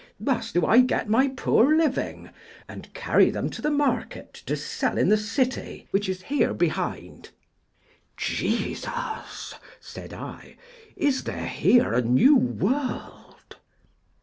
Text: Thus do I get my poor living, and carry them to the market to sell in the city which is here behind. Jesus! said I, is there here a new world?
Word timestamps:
Thus 0.19 0.51
do 0.51 0.65
I 0.65 0.79
get 0.81 1.09
my 1.09 1.27
poor 1.27 1.75
living, 1.77 2.31
and 2.67 2.91
carry 2.95 3.29
them 3.29 3.51
to 3.51 3.61
the 3.61 3.69
market 3.69 4.33
to 4.47 4.55
sell 4.57 4.97
in 4.97 5.09
the 5.09 5.15
city 5.15 5.85
which 5.91 6.09
is 6.09 6.23
here 6.23 6.55
behind. 6.55 7.29
Jesus! 8.17 9.53
said 9.79 10.11
I, 10.11 10.57
is 10.95 11.25
there 11.25 11.45
here 11.47 11.93
a 11.93 12.01
new 12.01 12.35
world? 12.35 13.57